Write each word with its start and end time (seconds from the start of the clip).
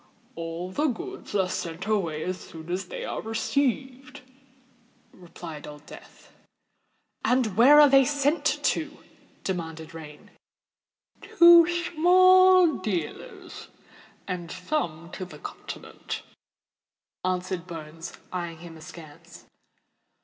"All 0.33 0.71
the 0.71 0.87
goods 0.87 1.35
are 1.35 1.47
sent 1.47 1.85
away 1.85 2.23
as 2.23 2.39
soon 2.39 2.71
as 2.71 2.87
they 2.87 3.05
are 3.05 3.21
received," 3.21 4.21
replied 5.11 5.67
Old 5.67 5.85
Death. 5.85 6.33
"And 7.23 7.55
where 7.55 7.79
are 7.79 7.87
they 7.87 8.03
sent 8.03 8.43
to?" 8.47 8.97
demanded 9.43 9.93
Rain. 9.93 10.31
"To 11.21 11.67
the 11.67 11.71
small 11.93 12.77
dealers—and 12.79 14.49
some 14.51 15.11
to 15.11 15.23
the 15.23 15.37
continent," 15.37 16.23
answered 17.23 17.67
Bones, 17.67 18.17
eyeing 18.33 18.57
him 18.57 18.77
askance. 18.77 19.45